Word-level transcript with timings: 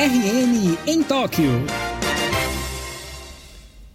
RN 0.00 0.78
em 0.86 1.02
Tóquio. 1.02 1.50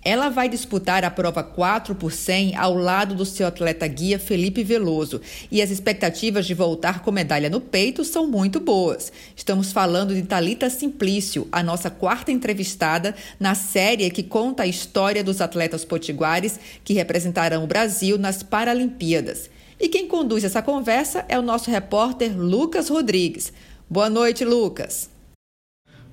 Ela 0.04 0.28
vai 0.28 0.50
disputar 0.50 1.06
a 1.06 1.10
prova 1.10 1.42
4 1.42 1.96
por 1.96 2.12
100 2.12 2.58
ao 2.58 2.76
lado 2.76 3.16
do 3.16 3.24
seu 3.24 3.48
atleta 3.48 3.88
guia 3.88 4.20
Felipe 4.20 4.66
Veloso. 4.66 5.22
E 5.50 5.62
as 5.62 5.72
expectativas 5.72 6.46
de 6.46 6.54
voltar 6.54 7.04
com 7.04 7.10
medalha 7.10 7.50
no 7.50 7.62
peito 7.62 8.04
são 8.04 8.28
muito 8.28 8.60
boas. 8.60 9.14
Estamos 9.34 9.72
falando 9.72 10.14
de 10.14 10.24
Talita 10.24 10.70
Simplício, 10.70 11.48
a 11.50 11.64
nossa 11.64 11.90
quarta 11.90 12.34
entrevistada 12.34 13.16
na 13.40 13.56
série 13.56 14.12
que 14.12 14.24
conta 14.24 14.64
a 14.64 14.68
história 14.68 15.24
dos 15.24 15.40
atletas 15.40 15.86
potiguares 15.86 16.60
que 16.84 16.94
representarão 16.94 17.64
o 17.64 17.68
Brasil 17.68 18.18
nas 18.18 18.44
Paralimpíadas. 18.44 19.50
E 19.80 19.88
quem 19.88 20.06
conduz 20.06 20.44
essa 20.44 20.62
conversa 20.62 21.24
é 21.30 21.40
o 21.40 21.42
nosso 21.42 21.72
repórter 21.72 22.38
Lucas 22.38 22.90
Rodrigues. 22.90 23.54
Boa 23.90 24.10
noite, 24.10 24.44
Lucas. 24.44 25.13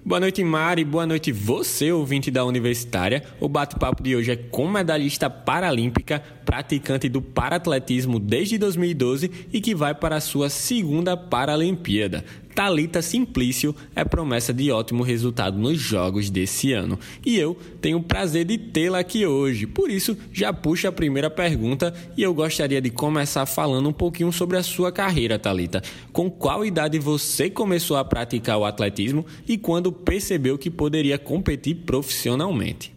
Boa 0.03 0.19
noite, 0.19 0.43
Mari. 0.43 0.83
Boa 0.83 1.05
noite, 1.05 1.31
você, 1.31 1.93
ouvinte 1.93 2.31
da 2.31 2.43
Universitária. 2.43 3.23
O 3.39 3.47
bate-papo 3.51 4.03
de 4.03 4.17
hoje 4.17 4.31
é 4.31 4.37
com 4.37 4.67
medalhista 4.67 5.29
paralímpica, 5.29 6.23
praticante 6.43 7.07
do 7.07 7.21
paratletismo 7.21 8.19
desde 8.19 8.57
2012 8.57 9.31
e 9.53 9.61
que 9.61 9.75
vai 9.75 9.95
para 9.95 10.17
a 10.17 10.21
sua 10.21 10.49
segunda 10.49 11.19
Paralimpíada. 11.19 12.25
Talita 12.61 13.01
Simplício 13.01 13.75
é 13.97 14.05
promessa 14.05 14.53
de 14.53 14.71
ótimo 14.71 15.03
resultado 15.03 15.57
nos 15.57 15.79
jogos 15.79 16.29
desse 16.29 16.75
ano. 16.75 16.99
E 17.25 17.39
eu 17.39 17.57
tenho 17.81 17.97
o 17.97 18.03
prazer 18.03 18.45
de 18.45 18.59
tê-la 18.59 18.99
aqui 18.99 19.25
hoje. 19.25 19.67
Por 19.67 19.91
isso, 19.91 20.15
já 20.31 20.53
puxo 20.53 20.87
a 20.87 20.93
primeira 20.93 21.31
pergunta 21.31 21.95
e 22.19 22.23
eu 22.23 22.35
gostaria 22.35 22.79
de 22.79 22.91
começar 22.91 23.47
falando 23.47 23.89
um 23.89 23.95
pouquinho 23.95 24.31
sobre 24.31 24.59
a 24.59 24.63
sua 24.63 24.93
carreira, 24.93 25.39
Talita. 25.39 25.83
Com 26.13 26.31
qual 26.31 26.63
idade 26.63 26.99
você 26.99 27.49
começou 27.49 27.97
a 27.97 28.05
praticar 28.05 28.59
o 28.59 28.67
atletismo 28.67 29.25
e 29.49 29.57
quando 29.57 29.91
percebeu 29.91 30.59
que 30.59 30.69
poderia 30.69 31.19
competir 31.19 31.77
profissionalmente? 31.87 32.95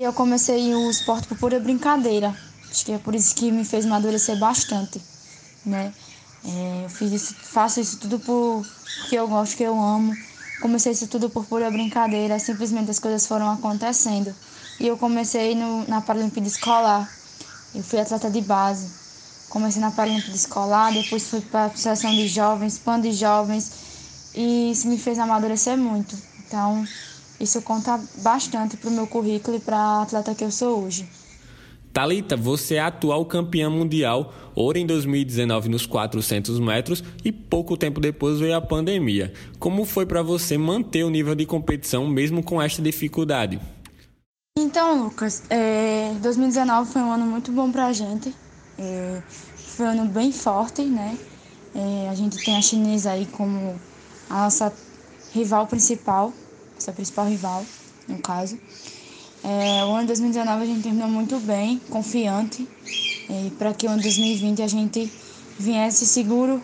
Eu 0.00 0.12
comecei 0.12 0.74
o 0.74 0.90
esporte 0.90 1.28
por 1.28 1.38
pura 1.38 1.60
brincadeira. 1.60 2.34
Acho 2.68 2.84
que 2.84 2.90
é 2.90 2.98
por 2.98 3.14
isso 3.14 3.32
que 3.36 3.52
me 3.52 3.64
fez 3.64 3.86
amadurecer 3.86 4.36
bastante, 4.40 5.00
né? 5.64 5.94
É, 6.46 6.84
eu 6.84 6.88
fiz 6.90 7.12
isso, 7.12 7.34
faço 7.34 7.80
isso 7.80 7.98
tudo 7.98 8.18
por, 8.18 8.64
porque 9.00 9.16
eu 9.16 9.26
gosto, 9.26 9.56
que 9.56 9.62
eu 9.62 9.78
amo. 9.80 10.16
Comecei 10.60 10.92
isso 10.92 11.06
tudo 11.08 11.28
por 11.30 11.44
pura 11.44 11.70
brincadeira, 11.70 12.38
simplesmente 12.38 12.90
as 12.90 12.98
coisas 12.98 13.26
foram 13.26 13.50
acontecendo. 13.50 14.34
E 14.78 14.86
eu 14.86 14.96
comecei 14.96 15.54
no, 15.54 15.86
na 15.88 16.00
Paralimpíada 16.00 16.48
Escolar. 16.48 17.08
Eu 17.74 17.82
fui 17.82 18.00
atleta 18.00 18.30
de 18.30 18.40
base. 18.40 18.88
Comecei 19.48 19.80
na 19.80 19.90
Paralimpíada 19.90 20.36
Escolar, 20.36 20.92
depois 20.92 21.28
fui 21.28 21.40
para 21.40 21.64
a 21.64 21.66
Associação 21.66 22.14
de 22.14 22.26
Jovens, 22.26 22.78
PAN 22.78 23.00
de 23.00 23.12
Jovens. 23.12 23.70
E 24.34 24.70
isso 24.72 24.88
me 24.88 24.98
fez 24.98 25.18
amadurecer 25.18 25.76
muito. 25.78 26.16
Então, 26.46 26.86
isso 27.38 27.62
conta 27.62 28.00
bastante 28.22 28.76
para 28.76 28.90
o 28.90 28.92
meu 28.92 29.06
currículo 29.06 29.56
e 29.56 29.60
para 29.60 29.76
a 29.76 30.02
atleta 30.02 30.34
que 30.34 30.44
eu 30.44 30.50
sou 30.50 30.84
hoje. 30.84 31.08
Talita, 31.94 32.36
você 32.36 32.74
é 32.74 32.80
atual 32.80 33.24
campeã 33.24 33.70
mundial, 33.70 34.34
ouro 34.52 34.76
em 34.76 34.84
2019 34.84 35.68
nos 35.68 35.86
400 35.86 36.58
metros 36.58 37.04
e 37.24 37.30
pouco 37.30 37.76
tempo 37.76 38.00
depois 38.00 38.40
veio 38.40 38.56
a 38.56 38.60
pandemia. 38.60 39.32
Como 39.60 39.84
foi 39.84 40.04
para 40.04 40.20
você 40.20 40.58
manter 40.58 41.04
o 41.04 41.08
nível 41.08 41.36
de 41.36 41.46
competição 41.46 42.08
mesmo 42.08 42.42
com 42.42 42.60
esta 42.60 42.82
dificuldade? 42.82 43.60
Então, 44.58 45.04
Lucas, 45.04 45.44
é, 45.48 46.12
2019 46.20 46.92
foi 46.92 47.00
um 47.00 47.12
ano 47.12 47.26
muito 47.26 47.52
bom 47.52 47.70
para 47.70 47.86
a 47.86 47.92
gente. 47.92 48.34
É, 48.76 49.22
foi 49.56 49.86
um 49.86 49.90
ano 49.90 50.06
bem 50.06 50.32
forte, 50.32 50.82
né? 50.82 51.16
É, 51.76 52.08
a 52.08 52.14
gente 52.16 52.44
tem 52.44 52.56
a 52.56 52.60
chinesa 52.60 53.12
aí 53.12 53.24
como 53.24 53.78
a 54.28 54.42
nossa 54.42 54.72
rival 55.32 55.68
principal, 55.68 56.32
nossa 56.74 56.92
principal 56.92 57.28
rival, 57.28 57.64
no 58.08 58.18
caso. 58.18 58.58
É, 59.44 59.84
o 59.84 59.92
ano 59.92 60.00
de 60.00 60.06
2019 60.06 60.62
a 60.62 60.66
gente 60.66 60.82
terminou 60.82 61.08
muito 61.08 61.38
bem, 61.38 61.78
confiante, 61.90 62.66
e 63.28 63.50
para 63.58 63.74
que 63.74 63.86
o 63.86 63.90
ano 63.90 63.98
de 63.98 64.04
2020 64.04 64.62
a 64.62 64.66
gente 64.66 65.12
viesse 65.58 66.06
seguro 66.06 66.62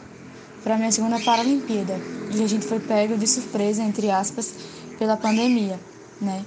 para 0.63 0.77
a 0.77 0.79
minha 0.79 0.91
segunda 0.91 1.21
Paralimpíada. 1.21 2.01
E 2.35 2.43
a 2.43 2.47
gente 2.47 2.67
foi 2.67 2.81
pego 2.81 3.19
de 3.19 3.27
surpresa, 3.27 3.83
entre 3.83 4.11
aspas, 4.11 4.55
pela 4.99 5.15
pandemia, 5.15 5.79
né? 6.23 6.43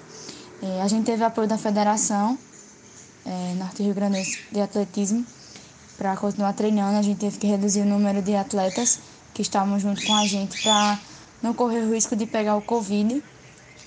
É, 0.63 0.81
a 0.81 0.87
gente 0.87 1.05
teve 1.05 1.23
apoio 1.23 1.47
da 1.47 1.57
federação 1.57 2.35
é, 3.25 3.53
Norte 3.55 3.83
Rio 3.83 3.93
Grande 3.93 4.39
de 4.51 4.59
Atletismo 4.59 5.23
para 5.97 6.15
continuar 6.17 6.53
treinando. 6.53 6.97
A 6.97 7.01
gente 7.03 7.19
teve 7.19 7.37
que 7.37 7.45
reduzir 7.45 7.81
o 7.81 7.85
número 7.85 8.23
de 8.23 8.35
atletas 8.35 8.99
que 9.35 9.43
estavam 9.43 9.79
junto 9.79 10.03
com 10.03 10.15
a 10.15 10.25
gente 10.25 10.63
para 10.63 10.99
não 11.43 11.53
correr 11.53 11.81
o 11.81 11.93
risco 11.93 12.15
de 12.15 12.25
pegar 12.25 12.55
o 12.55 12.61
Covid 12.61 13.21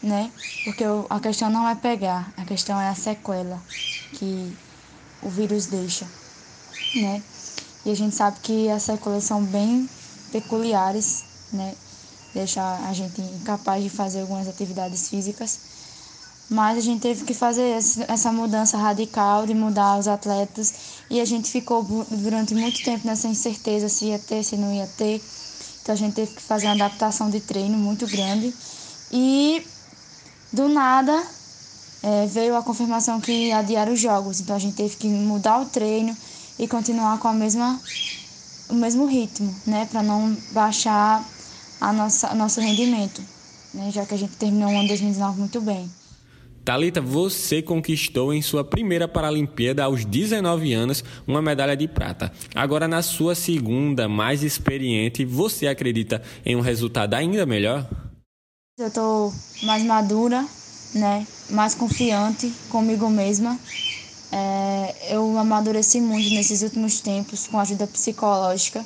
né? 0.02 0.30
Porque 0.64 0.84
a 1.10 1.20
questão 1.20 1.50
não 1.50 1.68
é 1.68 1.74
pegar, 1.74 2.32
a 2.36 2.44
questão 2.44 2.80
é 2.80 2.88
a 2.88 2.94
sequela 2.94 3.60
que 4.12 4.56
o 5.22 5.28
vírus 5.28 5.66
deixa, 5.66 6.06
né? 6.94 7.22
E 7.84 7.90
a 7.90 7.94
gente 7.94 8.14
sabe 8.14 8.38
que 8.40 8.68
as 8.68 8.82
sequelas 8.82 9.24
são 9.24 9.44
bem 9.44 9.88
peculiares, 10.32 11.24
né? 11.52 11.74
Deixa 12.34 12.60
a 12.62 12.92
gente 12.92 13.20
incapaz 13.20 13.82
de 13.82 13.88
fazer 13.88 14.20
algumas 14.20 14.48
atividades 14.48 15.08
físicas. 15.08 15.76
Mas 16.48 16.78
a 16.78 16.80
gente 16.80 17.00
teve 17.00 17.24
que 17.24 17.34
fazer 17.34 17.76
essa 18.06 18.30
mudança 18.30 18.76
radical 18.76 19.46
de 19.46 19.54
mudar 19.54 19.98
os 19.98 20.06
atletas 20.06 20.74
e 21.10 21.20
a 21.20 21.24
gente 21.24 21.50
ficou 21.50 21.82
durante 22.10 22.54
muito 22.54 22.82
tempo 22.84 23.06
nessa 23.06 23.26
incerteza 23.26 23.88
se 23.88 24.06
ia 24.06 24.18
ter, 24.18 24.44
se 24.44 24.56
não 24.56 24.72
ia 24.72 24.86
ter. 24.86 25.20
Então 25.82 25.92
a 25.92 25.98
gente 25.98 26.14
teve 26.14 26.34
que 26.34 26.42
fazer 26.42 26.66
uma 26.66 26.74
adaptação 26.74 27.30
de 27.30 27.40
treino 27.40 27.76
muito 27.76 28.06
grande. 28.06 28.54
E 29.10 29.66
do 30.56 30.68
nada, 30.70 31.22
é, 32.02 32.26
veio 32.26 32.56
a 32.56 32.62
confirmação 32.62 33.20
que 33.20 33.30
ia 33.30 33.58
adiar 33.58 33.90
os 33.90 34.00
jogos, 34.00 34.40
então 34.40 34.56
a 34.56 34.58
gente 34.58 34.74
teve 34.74 34.96
que 34.96 35.06
mudar 35.06 35.60
o 35.60 35.66
treino 35.66 36.16
e 36.58 36.66
continuar 36.66 37.18
com 37.18 37.28
a 37.28 37.34
mesma, 37.34 37.78
o 38.70 38.74
mesmo 38.74 39.06
ritmo, 39.06 39.54
né, 39.66 39.86
para 39.90 40.02
não 40.02 40.34
baixar 40.52 41.22
a 41.78 41.92
nossa, 41.92 42.34
nosso 42.34 42.58
rendimento, 42.58 43.22
né, 43.74 43.90
já 43.92 44.06
que 44.06 44.14
a 44.14 44.16
gente 44.16 44.34
terminou 44.36 44.70
o 44.70 44.78
ano 44.78 44.88
2019 44.88 45.38
muito 45.38 45.60
bem. 45.60 45.90
Talita, 46.64 47.02
você 47.02 47.60
conquistou 47.60 48.32
em 48.32 48.40
sua 48.40 48.64
primeira 48.64 49.06
Paralimpíada 49.06 49.84
aos 49.84 50.04
19 50.04 50.72
anos 50.72 51.04
uma 51.24 51.40
medalha 51.40 51.76
de 51.76 51.86
prata. 51.86 52.32
Agora 52.54 52.88
na 52.88 53.02
sua 53.02 53.36
segunda, 53.36 54.08
mais 54.08 54.42
experiente, 54.42 55.24
você 55.24 55.68
acredita 55.68 56.20
em 56.44 56.56
um 56.56 56.60
resultado 56.60 57.14
ainda 57.14 57.46
melhor? 57.46 57.86
Eu 58.78 58.90
tô 58.90 59.32
mais 59.62 59.82
madura, 59.82 60.46
né? 60.94 61.26
Mais 61.48 61.74
confiante 61.74 62.52
comigo 62.70 63.08
mesma. 63.08 63.58
É, 64.30 65.14
eu 65.14 65.38
amadureci 65.38 65.98
muito 65.98 66.28
nesses 66.34 66.60
últimos 66.60 67.00
tempos 67.00 67.46
com 67.46 67.58
ajuda 67.58 67.86
psicológica. 67.86 68.84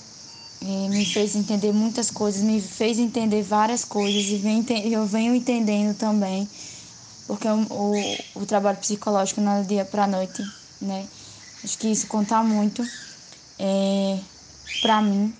E 0.62 0.88
me 0.90 1.04
fez 1.04 1.34
entender 1.34 1.72
muitas 1.72 2.08
coisas, 2.08 2.40
me 2.42 2.60
fez 2.60 3.00
entender 3.00 3.42
várias 3.42 3.84
coisas 3.84 4.28
e 4.28 4.92
eu 4.92 5.04
venho 5.06 5.34
entendendo 5.34 5.96
também, 5.96 6.46
porque 7.26 7.48
o, 7.48 7.62
o, 7.70 8.18
o 8.36 8.46
trabalho 8.46 8.76
psicológico 8.76 9.40
não 9.40 9.52
é 9.56 9.62
dia 9.62 9.86
para 9.86 10.06
noite, 10.06 10.44
né? 10.80 11.08
Acho 11.64 11.78
que 11.78 11.88
isso 11.88 12.06
conta 12.06 12.42
muito 12.42 12.86
é, 13.58 14.18
para 14.82 15.00
mim. 15.02 15.32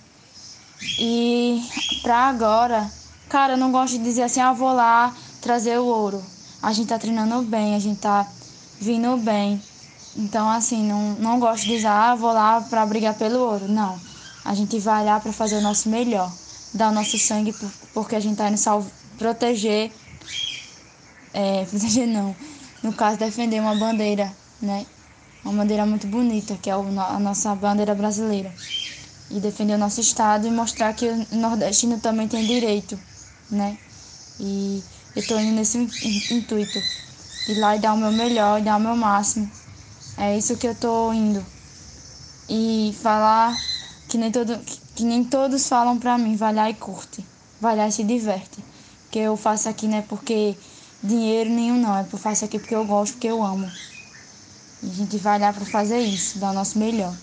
E 0.99 1.63
para 2.03 2.29
agora, 2.29 2.91
Cara, 3.31 3.53
eu 3.53 3.57
não 3.57 3.71
gosto 3.71 3.97
de 3.97 4.03
dizer 4.03 4.23
assim, 4.23 4.41
ah, 4.41 4.53
vou 4.53 4.73
lá 4.73 5.15
trazer 5.41 5.79
o 5.79 5.85
ouro. 5.85 6.21
A 6.61 6.73
gente 6.73 6.89
tá 6.89 6.99
treinando 6.99 7.41
bem, 7.43 7.77
a 7.77 7.79
gente 7.79 8.01
tá 8.01 8.27
vindo 8.81 9.17
bem. 9.19 9.63
Então, 10.17 10.51
assim, 10.51 10.83
não, 10.83 11.13
não 11.13 11.39
gosto 11.39 11.63
de 11.63 11.77
dizer, 11.77 11.87
ah, 11.87 12.17
vou 12.17 12.33
lá 12.33 12.61
para 12.61 12.85
brigar 12.85 13.15
pelo 13.15 13.39
ouro. 13.39 13.69
Não. 13.69 13.97
A 14.45 14.53
gente 14.53 14.81
vai 14.81 15.05
lá 15.05 15.21
para 15.21 15.33
fazer 15.33 15.59
o 15.59 15.61
nosso 15.61 15.89
melhor, 15.89 16.29
dar 16.75 16.91
o 16.91 16.93
nosso 16.93 17.17
sangue, 17.21 17.55
porque 17.95 18.17
a 18.17 18.21
gente 18.21 18.37
tá 18.37 18.49
indo 18.49 18.59
salvo, 18.59 18.91
proteger. 19.17 19.93
É, 21.33 21.65
proteger 21.71 22.09
não. 22.09 22.35
No 22.83 22.93
caso, 22.93 23.17
defender 23.17 23.61
uma 23.61 23.77
bandeira, 23.77 24.33
né? 24.61 24.85
Uma 25.45 25.55
bandeira 25.55 25.87
muito 25.87 26.09
bonita, 26.09 26.59
que 26.61 26.69
é 26.69 26.73
a 26.73 27.19
nossa 27.21 27.55
bandeira 27.55 27.95
brasileira. 27.95 28.53
E 29.31 29.39
defender 29.39 29.75
o 29.75 29.79
nosso 29.79 30.01
estado 30.01 30.49
e 30.49 30.51
mostrar 30.51 30.93
que 30.95 31.07
o 31.07 31.37
nordestino 31.37 32.01
também 32.01 32.27
tem 32.27 32.45
direito 32.45 32.99
né? 33.51 33.79
E 34.39 34.83
eu 35.17 35.27
tô 35.27 35.39
indo 35.39 35.57
nesse 35.57 35.79
intuito. 36.33 36.79
Ir 37.49 37.59
lá 37.59 37.77
e 37.77 37.81
dar 37.81 37.95
o 37.95 37.97
meu 37.97 38.13
melhor, 38.13 38.61
e 38.61 38.65
dar 38.65 38.77
o 38.77 38.81
meu 38.81 38.97
máximo. 38.97 39.51
É 40.17 40.37
isso 40.37 40.57
que 40.57 40.67
eu 40.67 40.75
tô 40.75 41.13
indo. 41.13 41.45
E 42.49 42.95
falar 43.03 43.57
que 44.09 44.19
nem, 44.19 44.31
todo, 44.31 44.59
que 44.95 45.05
nem 45.05 45.25
todos 45.25 45.69
falam 45.69 45.99
pra 45.99 46.19
mim, 46.19 46.37
vai 46.37 46.53
lá 46.53 46.69
e 46.69 46.75
curte. 46.75 47.25
Vai 47.61 47.77
lá 47.77 47.89
e 47.89 47.93
se 47.93 48.05
diverte. 48.05 48.63
Que 49.11 49.21
eu 49.21 49.37
faço 49.37 49.69
aqui 49.69 49.87
não 49.87 49.99
é 49.99 50.03
porque 50.03 50.57
dinheiro 51.03 51.51
nenhum 51.51 51.81
não, 51.81 51.97
é 51.97 52.07
eu 52.11 52.19
faço 52.19 52.45
aqui 52.45 52.59
porque 52.59 52.75
eu 52.75 52.85
gosto, 52.85 53.15
porque 53.15 53.29
eu 53.29 53.43
amo. 53.43 53.71
E 54.83 54.91
a 54.91 54.95
gente 54.95 55.17
vai 55.19 55.39
lá 55.39 55.53
para 55.53 55.65
fazer 55.65 56.01
isso, 56.01 56.39
dar 56.39 56.51
o 56.51 56.55
nosso 56.55 56.79
melhor. 56.79 57.15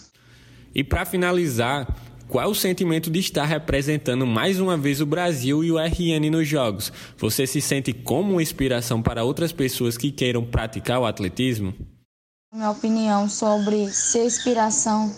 E 0.73 0.83
para 0.83 1.05
finalizar, 1.05 1.87
qual 2.27 2.43
é 2.43 2.47
o 2.47 2.53
sentimento 2.53 3.09
de 3.09 3.19
estar 3.19 3.45
representando 3.45 4.25
mais 4.25 4.59
uma 4.59 4.77
vez 4.77 4.99
o 4.99 5.05
Brasil 5.05 5.63
e 5.63 5.71
o 5.71 5.77
RN 5.77 6.29
nos 6.29 6.47
Jogos? 6.47 6.91
Você 7.17 7.47
se 7.47 7.61
sente 7.61 7.93
como 7.93 8.33
uma 8.33 8.41
inspiração 8.41 9.01
para 9.01 9.23
outras 9.23 9.51
pessoas 9.51 9.97
que 9.97 10.11
queiram 10.11 10.45
praticar 10.45 10.99
o 10.99 11.05
atletismo? 11.05 11.73
Minha 12.53 12.71
opinião 12.71 13.29
sobre 13.29 13.89
ser 13.89 14.25
inspiração 14.25 15.13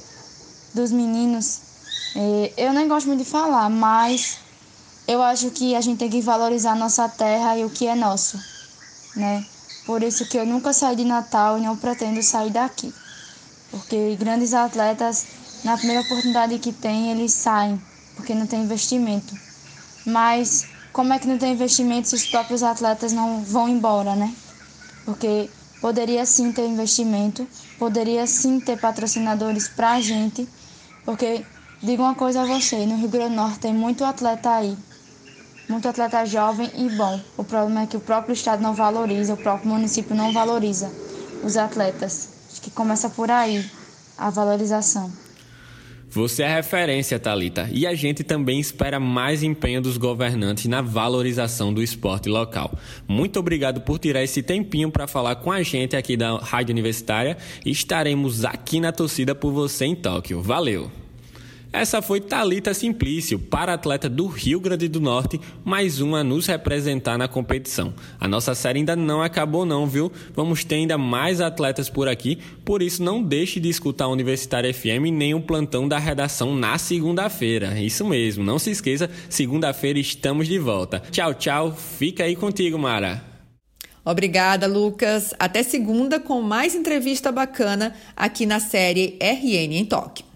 dos 0.74 0.92
meninos, 0.92 1.62
é, 2.16 2.54
eu 2.58 2.74
nem 2.74 2.88
gosto 2.88 3.08
muito 3.08 3.24
de 3.24 3.30
falar, 3.30 3.70
mas 3.70 4.38
eu 5.08 5.22
acho 5.24 5.50
que 5.52 5.76
a 5.76 5.82
gente 5.82 5.98
tem 5.98 6.10
que 6.10 6.22
valorizar 6.22 6.76
nossa 6.76 7.10
terra 7.10 7.58
e 7.58 7.66
o 7.66 7.70
que 7.70 7.88
é 7.88 7.96
nosso, 7.96 8.40
né? 9.16 9.44
Por 9.86 10.04
isso 10.04 10.28
que 10.28 10.38
eu 10.38 10.46
nunca 10.46 10.72
saí 10.72 10.96
de 10.96 11.04
Natal 11.04 11.58
e 11.58 11.62
não 11.62 11.76
pretendo 11.76 12.22
sair 12.22 12.52
daqui. 12.52 12.94
Porque 13.72 14.16
grandes 14.20 14.54
atletas, 14.54 15.26
na 15.64 15.78
primeira 15.78 16.02
oportunidade 16.02 16.58
que 16.60 16.72
tem, 16.72 17.12
eles 17.12 17.34
saem, 17.34 17.82
porque 18.16 18.34
não 18.34 18.48
tem 18.48 18.64
investimento. 18.64 19.36
Mas 20.06 20.68
como 20.92 21.14
é 21.14 21.20
que 21.20 21.28
não 21.28 21.38
tem 21.38 21.54
investimento 21.54 22.08
se 22.08 22.16
os 22.16 22.26
próprios 22.26 22.64
atletas 22.64 23.12
não 23.12 23.42
vão 23.42 23.68
embora, 23.68 24.16
né? 24.16 24.34
Porque 25.06 25.50
poderia 25.82 26.26
sim 26.26 26.52
ter 26.52 26.68
investimento, 26.68 27.48
poderia 27.78 28.26
sim 28.28 28.60
ter 28.60 28.78
patrocinadores 28.78 29.68
pra 29.68 30.00
gente, 30.02 30.48
porque 31.06 31.46
digo 31.82 32.04
uma 32.04 32.16
coisa 32.16 32.42
a 32.42 32.46
você, 32.46 32.86
no 32.86 32.98
Rio 32.98 33.10
Grande 33.10 33.30
do 33.30 33.36
Norte 33.36 33.60
tem 33.60 33.74
muito 33.74 34.04
atleta 34.04 34.50
aí 34.52 34.78
muito 35.70 35.88
atleta 35.88 36.26
jovem 36.26 36.72
e 36.76 36.90
bom. 36.90 37.20
O 37.38 37.44
problema 37.44 37.84
é 37.84 37.86
que 37.86 37.96
o 37.96 38.00
próprio 38.00 38.34
estado 38.34 38.62
não 38.62 38.74
valoriza, 38.74 39.36
o 39.36 39.38
próprio 39.38 39.70
município 39.70 40.16
não 40.16 40.34
valoriza 40.34 40.90
os 41.44 41.56
atletas. 41.56 42.28
Acho 42.52 42.60
que 42.60 42.72
começa 42.72 43.08
por 43.08 43.30
aí 43.30 43.64
a 44.18 44.32
valorização. 44.32 45.12
Você 46.12 46.44
é 46.44 46.56
referência, 46.56 47.20
Talita, 47.20 47.70
e 47.72 47.86
a 47.86 47.94
gente 47.94 48.24
também 48.24 48.60
espera 48.60 49.00
mais 49.00 49.44
empenho 49.44 49.82
dos 49.82 49.98
governantes 49.98 50.66
na 50.66 50.82
valorização 50.82 51.74
do 51.74 51.84
esporte 51.84 52.28
local. 52.28 52.74
Muito 53.08 53.40
obrigado 53.40 53.82
por 53.82 54.00
tirar 54.00 54.24
esse 54.24 54.42
tempinho 54.42 54.90
para 54.90 55.08
falar 55.08 55.36
com 55.36 55.52
a 55.52 55.62
gente 55.62 55.96
aqui 55.96 56.18
da 56.18 56.38
Rádio 56.38 56.74
Universitária 56.74 57.38
estaremos 57.66 58.44
aqui 58.46 58.80
na 58.80 58.92
torcida 58.92 59.36
por 59.36 59.52
você 59.52 59.86
em 59.86 59.96
Tóquio. 59.96 60.42
Valeu! 60.42 61.09
Essa 61.72 62.02
foi 62.02 62.20
Talita 62.20 62.74
Simplício, 62.74 63.38
para-atleta 63.38 64.10
do 64.10 64.26
Rio 64.26 64.60
Grande 64.60 64.88
do 64.88 65.00
Norte, 65.00 65.40
mais 65.64 66.02
uma 66.02 66.22
a 66.22 66.24
nos 66.24 66.48
representar 66.48 67.16
na 67.16 67.28
competição. 67.28 67.94
A 68.20 68.28
nossa 68.28 68.56
série 68.56 68.80
ainda 68.80 68.96
não 68.96 69.22
acabou 69.22 69.68
não, 69.68 69.86
viu? 69.86 70.12
Vamos 70.34 70.64
ter 70.64 70.76
ainda 70.76 70.98
mais 70.98 71.40
atletas 71.40 71.88
por 71.88 72.08
aqui, 72.08 72.40
por 72.66 72.82
isso 72.82 73.04
não 73.04 73.22
deixe 73.22 73.60
de 73.60 73.70
escutar 73.70 74.06
a 74.06 74.10
Universitária 74.10 74.74
FM 74.74 75.14
nem 75.14 75.36
o 75.36 75.42
plantão 75.42 75.88
da 75.88 76.00
redação 76.00 76.56
na 76.56 76.76
segunda-feira. 76.80 77.80
Isso 77.80 78.04
mesmo, 78.04 78.44
não 78.44 78.58
se 78.58 78.72
esqueça, 78.72 79.08
segunda-feira 79.30 80.00
estamos 80.00 80.48
de 80.48 80.58
volta. 80.58 81.04
Tchau, 81.12 81.36
tchau. 81.36 81.76
Fica 81.76 82.24
aí 82.24 82.36
contigo, 82.36 82.80
Mara. 82.80 83.24
Obrigada, 84.04 84.66
Lucas. 84.66 85.36
Até 85.38 85.62
segunda 85.62 86.20
com 86.20 86.42
mais 86.42 86.74
entrevista 86.74 87.32
bacana 87.32 87.94
aqui 88.16 88.48
na 88.48 88.60
série 88.60 89.20
RN 89.22 89.76
em 89.76 89.86
Toque. 89.86 90.29